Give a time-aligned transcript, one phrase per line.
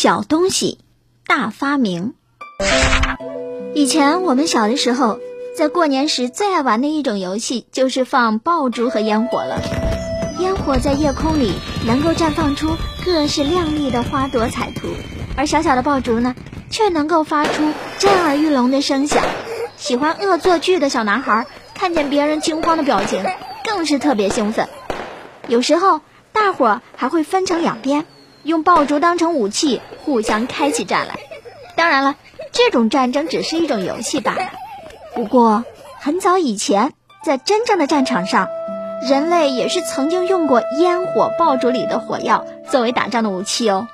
[0.00, 0.78] 小东西，
[1.26, 2.14] 大发明。
[3.74, 5.18] 以前我们小的时候，
[5.56, 9.60] 在过年时最爱玩的一种游戏就是放爆竹和烟火了。
[10.38, 11.52] 烟火在夜空里
[11.84, 14.86] 能够绽放出各式亮丽的花朵彩图，
[15.36, 16.36] 而小小的爆竹呢，
[16.70, 19.24] 却能够发出震耳欲聋的声响。
[19.76, 21.44] 喜欢恶作剧的小男孩
[21.74, 23.24] 看见别人惊慌的表情，
[23.64, 24.68] 更是特别兴奋。
[25.48, 26.02] 有时候，
[26.32, 28.06] 大伙儿还会分成两边。
[28.48, 31.18] 用爆竹当成武器，互相开起战来。
[31.76, 32.16] 当然了，
[32.50, 34.52] 这种战争只是一种游戏罢了。
[35.14, 35.64] 不过，
[36.00, 38.48] 很早以前，在真正的战场上，
[39.06, 43.86] 人类也是曾经用过烟火爆竹里的火药作为打仗的武器哦。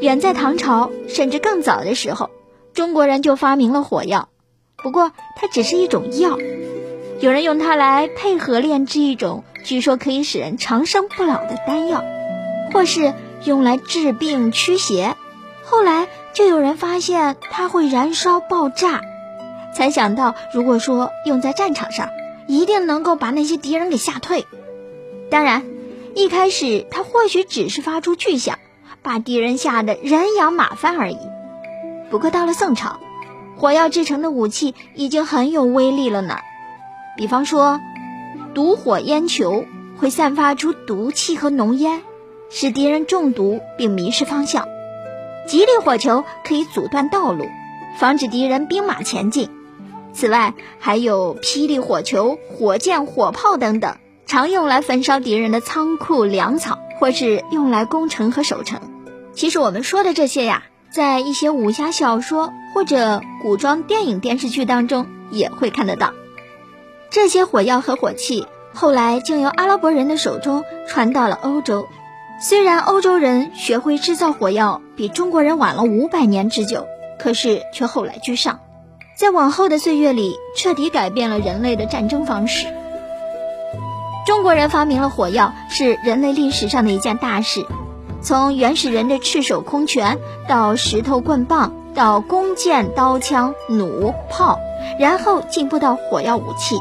[0.00, 2.30] 远在唐朝，甚至更早的时候，
[2.72, 4.30] 中国人就发明了火药。
[4.78, 6.36] 不过，它只是一种药，
[7.20, 12.02] 有人用它来配合炼制一种据说可以使人长生不老的丹药，
[12.72, 13.14] 或是。
[13.44, 15.16] 用来治病驱邪，
[15.64, 19.02] 后来就有人发现它会燃烧爆炸，
[19.74, 22.08] 才想到如果说用在战场上，
[22.46, 24.46] 一定能够把那些敌人给吓退。
[25.30, 25.64] 当然，
[26.14, 28.58] 一开始它或许只是发出巨响，
[29.02, 31.18] 把敌人吓得人仰马翻而已。
[32.10, 32.98] 不过到了宋朝，
[33.56, 36.38] 火药制成的武器已经很有威力了呢。
[37.16, 37.80] 比方说，
[38.54, 39.64] 毒火烟球
[39.98, 42.02] 会散发出毒气和浓烟。
[42.56, 44.68] 使敌人中毒并迷失方向，
[45.44, 47.46] 吉利火球可以阻断道路，
[47.98, 49.50] 防止敌人兵马前进。
[50.12, 53.96] 此外，还有霹雳火球、火箭、火炮等等，
[54.26, 58.80] 常用来焚烧敌人的仓库、粮草，或是用来攻城和守城。
[59.32, 66.12] 其实我们说的这些呀，在一些武侠小说或者古装电影、电视剧当中也会看得到。
[67.10, 71.88] 这些火药和火器后来竟由阿拉伯人的手中传到了欧洲。
[72.40, 76.86] 虽然欧洲人学会制造火药比中国人晚了五百年之久，
[77.18, 78.58] 可是却后来居上，
[79.16, 82.66] 在往后的岁月里彻底改变了人类的战争方式。
[84.26, 87.64] 中国人发明了火药是人类历史上的一件大事，
[88.20, 90.18] 从原始人的赤手空拳
[90.48, 94.58] 到石头棍棒，到弓箭刀枪弩炮，
[94.98, 96.76] 然后进步到火药武器。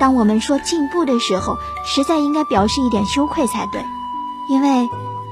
[0.00, 1.54] 当我们说进步的时候，
[1.86, 3.80] 实在应该表示一点羞愧才对。
[4.48, 4.88] 因为，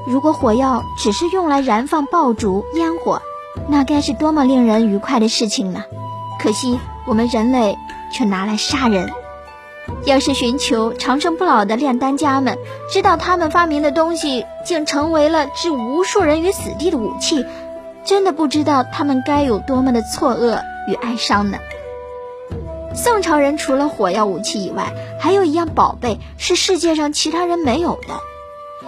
[0.07, 3.23] 如果火药只是用来燃放爆竹烟火，
[3.69, 5.85] 那该是多么令人愉快的事情呢？
[6.39, 7.79] 可惜我们人类
[8.13, 9.11] 却拿来杀人。
[10.05, 12.59] 要是寻求长生不老的炼丹家们
[12.93, 17.45] 知道他们发明的东西竟成为了置无数人于死地的武器，
[18.05, 21.59] 真的不知道他们该有多么的错愕与哀伤呢？
[22.95, 28.09] 宋朝人除了火药武器以外，还有一样宝贝是世界上其他人没有的。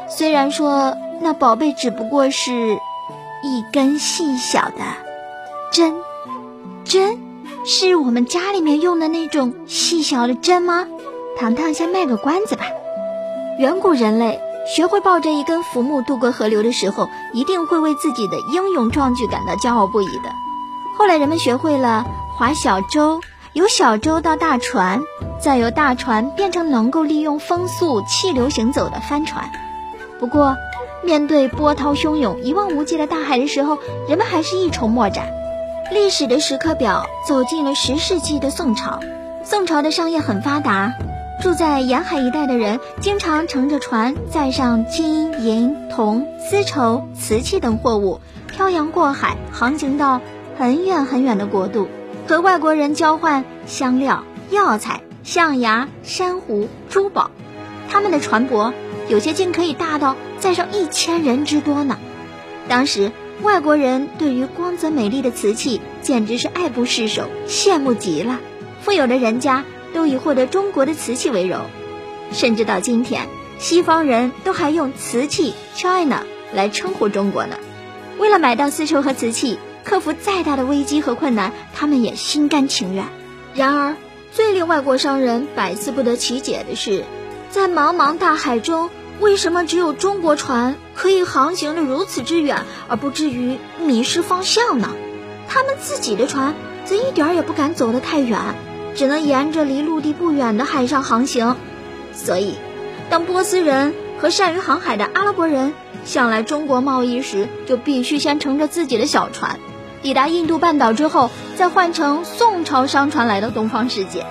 [0.09, 2.79] 虽然说那宝贝只不过是
[3.43, 4.75] 一根细小的
[5.73, 5.95] 针，
[6.85, 7.19] 针
[7.67, 10.87] 是我们家里面用的那种细小的针吗？
[11.39, 12.65] 糖糖先卖个关子吧。
[13.59, 14.41] 远古人类
[14.75, 20.33] 学会抱着一根浮木渡过河流的时候，一定会为自己的英勇壮举感到骄傲不已的。
[20.97, 23.21] 后来人们学会了划小舟，
[23.53, 25.01] 由小舟到大船，
[25.41, 29.51] 再由大船变成能够利用风速、气流行走的帆船。
[30.19, 30.57] 不过，
[31.05, 35.29] 面对波涛汹涌、一望无际的大海的时候，人们还是一筹莫展。
[35.93, 39.01] 历史的时刻表走进了十世纪的宋朝。
[39.45, 40.93] 宋朝的商业很发达，
[41.41, 50.21] 住在沿海一带的人经常乘着船，载上金银铜丝绸瓷器等货物，漂洋过海，航行到
[50.59, 51.89] 很远很远的国度，
[52.27, 57.31] 和外国人交换香料、药材、象牙、珊瑚、珠宝。
[57.89, 58.73] 他们的船舶。
[59.09, 61.99] 有些竟可以大到载上一千人之多呢。
[62.69, 63.11] 当时
[63.43, 68.41] 外国人对于光泽美丽的瓷器简直是爱不释手，羡慕极了。
[68.83, 69.65] 富有的人家
[69.95, 71.63] 都以获得中国的瓷器为荣，
[72.33, 73.27] 甚至到今天，
[73.59, 77.57] 西方人都还用瓷器 China 来称呼中国呢。
[78.19, 83.07] 为了买到丝绸和瓷器，克服再大的危机和困难，他们也心甘情愿。
[83.55, 83.97] 然而，
[84.33, 87.05] 最令外国商人百思不得其解的是，
[87.51, 88.91] 在茫茫大海中。
[89.21, 94.91] 为什么只有中国船可以航行的如此之远，而不至于迷失方向呢？
[95.49, 96.55] 他们自己的船
[96.85, 98.39] 则一点也不敢走得太远，
[98.95, 101.57] 只能沿着离陆地不远的海上航行。
[102.15, 102.55] 所以，
[103.11, 105.73] 当波斯人和善于航海的阿拉伯人
[106.05, 109.59] 向来中国贸易时，就必须先乘着自己的小船，
[110.03, 114.25] 抵达印度半岛之后，再换乘宋朝商船来到东方世界。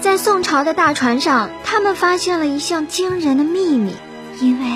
[0.00, 3.94] 在宋朝的大船上，他们发现了一项惊人的秘密。
[4.40, 4.66] 因为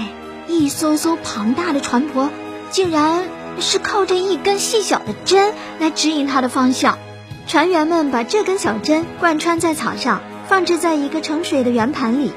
[0.49, 2.29] 一艘艘庞大的船舶，
[2.71, 3.25] 竟然
[3.61, 6.99] 是靠着一根细小的针来指引它的方向。
[7.47, 12.33] 船员们把这根小针贯穿在草上，放置在一个盛水的圆盘里。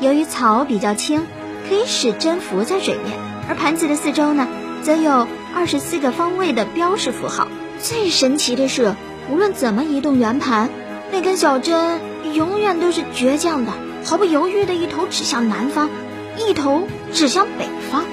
[0.00, 1.26] 由于草比较轻，
[1.68, 3.18] 可以使针浮在水面，
[3.48, 4.48] 而盘子的四周呢，
[4.82, 7.48] 则有二十四个方位的标识符号。
[7.80, 8.94] 最神奇的是，
[9.30, 10.70] 无论怎么移动圆盘，
[11.10, 12.00] 那根小针
[12.32, 13.72] 永远都是倔强的，
[14.04, 15.90] 毫不犹豫的一头指向南方，
[16.36, 18.04] 一头指向北方。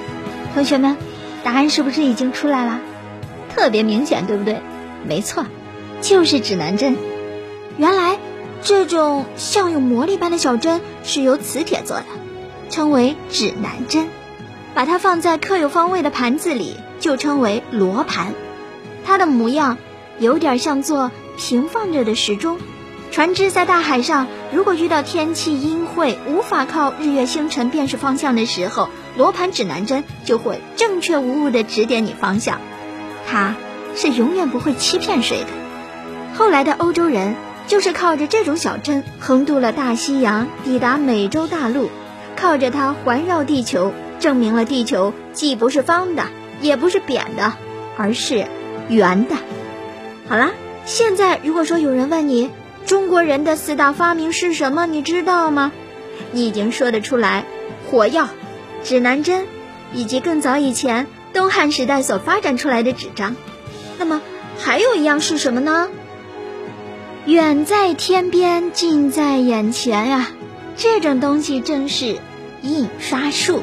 [0.54, 0.96] 同学们，
[1.42, 2.80] 答案是不是已经出来了？
[3.54, 4.60] 特别明显，对不对？
[5.06, 5.46] 没错，
[6.00, 6.96] 就是指南针。
[7.76, 8.18] 原来，
[8.62, 12.04] 这种像有魔力般的小针是由磁铁做的，
[12.68, 14.08] 称为指南针。
[14.74, 18.34] 把它放在刻有方位的盘子里，就称为罗盘。
[19.04, 19.78] 它的模样
[20.18, 22.58] 有点像做平放着的时钟。
[23.10, 32.60] 船只在大海上，如果遇到天气阴晦，无法靠日月星辰辨识方向的时候，罗盘指南针就会正确无误地指点你方向。
[33.28, 33.56] 它
[33.96, 35.46] 是永远不会欺骗谁的。
[36.36, 37.34] 后来的欧洲人
[37.66, 41.90] 就是靠着这种小针横渡了大西洋，抵达美洲大陆，
[42.36, 46.26] 靠着它环绕地球，证明了地球既不是方的，
[46.60, 47.54] 也不是扁的，
[47.96, 48.46] 而是。
[48.88, 49.36] 圆的，
[50.28, 50.50] 好啦，
[50.84, 52.50] 现在如果说有人问你
[52.90, 55.70] 中国人的四大发明是什么，你知道吗？
[56.32, 57.44] 你已经说得出来，
[57.88, 58.28] 火药、
[58.82, 59.46] 指南针，
[59.94, 63.36] 以及更早以前东汉时代所发展出来的纸张。
[63.96, 64.20] 那么
[64.58, 65.88] 还有一样是什么呢？
[67.26, 70.26] 远在天边，近在眼前呀！
[70.76, 72.18] 这种东西正是
[72.60, 73.62] 印刷术。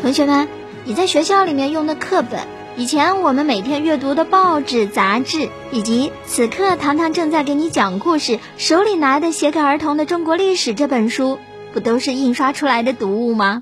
[0.00, 0.48] 同学们，
[0.84, 2.40] 你在学校里面用的课本。
[2.74, 11.38] 以前我们每天阅读的报纸、杂志，以及此刻糖糖正在给你讲故事，手里拿的写给儿童的中国历史这本书，
[11.74, 13.60] 不都是印刷出来的读物吗？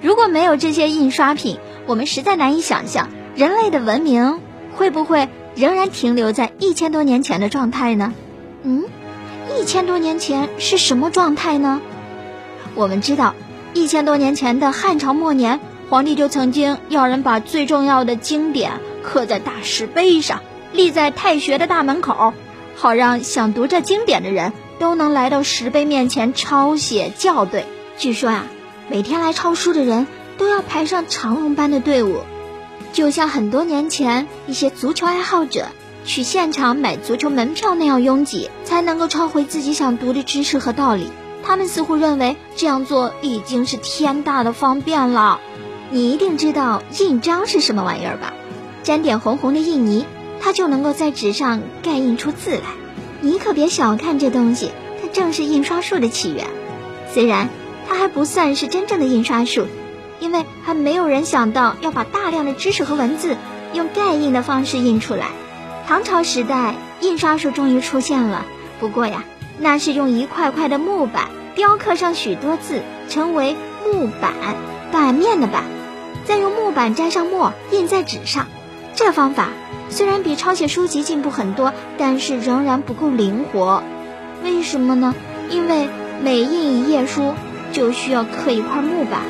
[0.00, 4.40] 如果没有这些印刷品，我们实在难以想象人类的文明
[4.74, 8.14] 会不会仍然停留在一千多年前的状态呢？
[8.62, 8.84] 嗯，
[9.60, 11.82] 一千多年前是什么状态呢？
[12.74, 13.34] 我们知道，
[13.74, 15.60] 一千多年前的汉朝末年。
[15.90, 20.42] 皇帝就曾经要人把最重要的经典刻在大石碑上，
[20.72, 22.34] 立在太学的大门口，
[22.76, 27.64] 好让想读这经典的人都能来到石碑面前抄写校对。
[27.96, 28.46] 据说啊，
[28.90, 30.06] 每天来抄书的人
[30.36, 32.18] 都要排上长龙般的队伍，
[32.92, 35.68] 就像很多年前一些足球爱好者
[36.04, 41.10] 去现场买足球门票那样拥挤，才能够抄回自己想读的知识和道理。
[41.42, 45.40] 他们似乎认为这样做已经是天大的方便了。
[45.90, 48.34] 你一定知道印章是什么玩意儿吧？
[48.82, 50.04] 沾点红红的印泥，
[50.40, 52.62] 它就能够在纸上盖印出字来。
[53.22, 54.70] 你可别小看这东西，
[55.00, 56.46] 它正是印刷术的起源。
[57.12, 57.48] 虽然
[57.88, 59.66] 它还不算是真正的印刷术，
[60.20, 63.36] 因为还没有人想到要把大量的知识和文字
[63.72, 65.28] 用盖印的方式印出来。
[65.86, 68.44] 唐朝时代，印刷术终于出现了。
[68.78, 69.24] 不过呀，
[69.58, 73.56] 那是用一块块的木板雕刻上许多字，成为
[73.90, 74.34] 木板
[74.92, 75.64] 版面的版。
[76.28, 78.48] 再用木板沾上墨，印在纸上。
[78.94, 79.48] 这方法
[79.88, 83.82] 虽然比抄写书籍进步很多，但是仍然不够灵活。
[84.44, 85.14] 为什么呢？
[85.48, 85.88] 因为
[86.22, 87.32] 每印一页书
[87.72, 89.22] 就需要刻一块木板。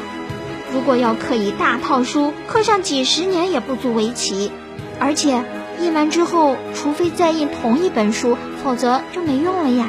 [0.74, 4.50] 如果要刻一大套书，刻上几十年也不足为奇。
[4.98, 5.44] 而且
[5.80, 9.88] 印完之后，除非再印同一本书，否则就没用了呀。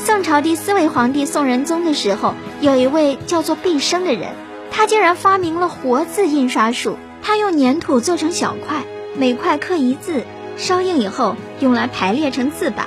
[0.00, 4.30] 宋朝第四位皇帝宋仁宗的时候，有一位叫做毕生的人。
[4.72, 6.96] 他竟然发明了活字印刷术。
[7.22, 8.82] 他用粘土做成小块，
[9.16, 10.24] 每块刻一字，
[10.56, 12.86] 烧印以后用来排列成字板。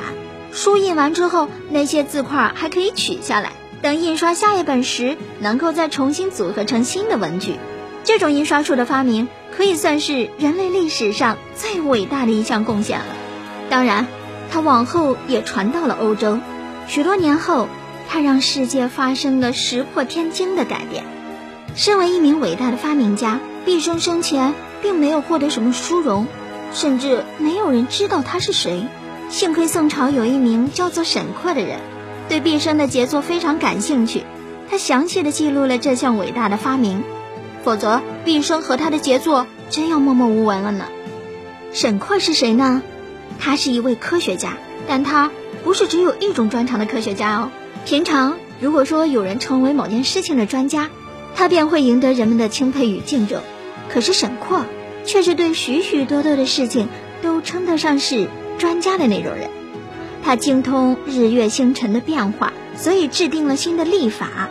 [0.51, 7.55] 书印完之后，那些字块还可以取下来，等印刷下一本时，能够再重新组合成新的文具。
[8.03, 13.05] 这种印刷术的发明可以算是人类历史上最伟大的一项贡献了。
[13.69, 14.05] 当然，
[14.51, 16.39] 它往后也传到了欧洲。
[16.87, 17.69] 许多年后，
[18.09, 21.05] 它让世界发生了石破天惊的改变。
[21.75, 26.25] 身为一名伟大的发明家，毕生生前并没有获得什么殊荣，
[26.73, 28.85] 甚至没有人知道他是谁。
[29.29, 31.79] 幸亏宋朝有一名叫做沈括的人，
[32.29, 34.23] 对毕生的杰作非常感兴趣，
[34.69, 37.03] 他详细的记录了这项伟大的发明，
[37.63, 40.85] 否则毕生和他的杰作真要默默无闻了呢。
[41.73, 42.83] 沈括是谁呢？
[43.37, 44.53] 他是一位科学家，
[44.87, 45.29] 但他
[45.65, 47.51] 不是只有一种专长的科学家哦。
[47.83, 50.89] 平常如果说有人成为某件事情的专家，
[51.35, 53.41] 他便会赢得人们的钦佩与敬重，
[53.89, 54.65] 可是沈括
[55.03, 56.87] 却是对许许多多的事情
[57.21, 58.27] 都称得上是
[58.57, 59.49] 专家的那种人。
[60.23, 64.49] 他精通日月星辰的变化，所以制定了新的历法。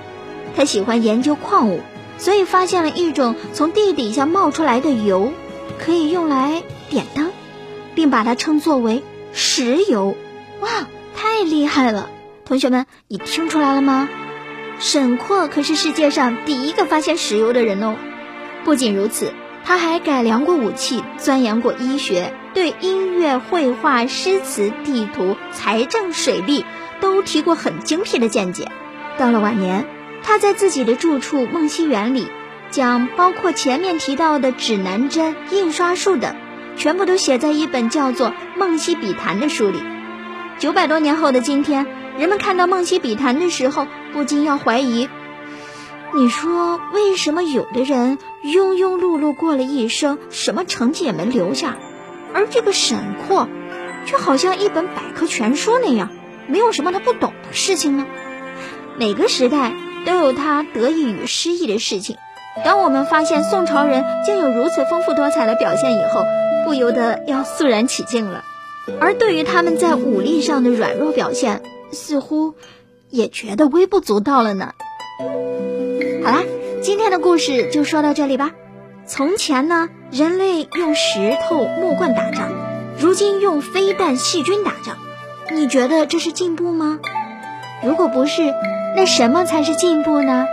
[0.56, 1.80] 他喜欢研究矿物，
[2.18, 5.32] 所以发现了一种从地底下冒出来的油。
[5.76, 7.30] 可以用来点灯，
[7.96, 10.16] 并把它称作为石油。
[10.60, 10.68] 哇，
[11.16, 12.08] 太厉害了！
[12.44, 14.08] 同学们，你听出来了吗？
[14.78, 17.96] 沈括可是世界上第一个发现石油的人哦。
[18.64, 19.32] 不仅如此，
[19.64, 26.64] 他还改良过武器，钻研过医学，对音乐、绘画、诗词、地图、财政、水利
[27.00, 28.68] 都提过很精辟的见解。
[29.16, 29.86] 到了晚年，
[30.22, 32.28] 他在自己的住处梦溪园里，
[32.70, 36.34] 将包括前面提到的指南针、印刷术等，
[36.76, 39.82] 全部都写在一本叫做《梦溪笔谈》的书里。
[40.58, 41.86] 九百多年后的今天，
[42.18, 45.08] 人们看到《梦溪笔谈》的时候，不禁要怀疑：
[46.14, 51.76] 你说为什么有的人庸庸碌碌过了一生，什么成绩也没留下，
[52.32, 53.48] 而这个沈括，
[54.06, 56.10] 却好像一本百科全书那样，
[56.46, 58.06] 没有什么他不懂的事情呢？
[58.96, 59.72] 每个时代
[60.06, 62.16] 都有他得意与失意的事情。
[62.64, 66.24] 当我们发现宋朝人竟有如此丰富多彩的表现以后，
[66.64, 68.44] 不由得要肃然起敬了。
[69.00, 72.54] 而对于他们在武力上的软弱表现，似乎
[73.14, 74.72] 也觉得微不足道了呢。
[76.24, 76.42] 好啦，
[76.82, 78.50] 今天的故事就说到这里吧。
[79.06, 82.50] 从前呢，人类用石头、木棍打仗，
[82.98, 84.96] 如今用飞弹、细菌打仗，
[85.52, 86.98] 你觉得这是进步吗？
[87.84, 88.52] 如果不是，
[88.96, 90.46] 那什么才是进步呢？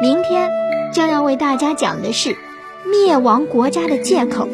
[0.00, 0.48] 明天
[0.92, 2.36] 将要为大家讲的是
[2.84, 4.48] 灭亡国家的借口。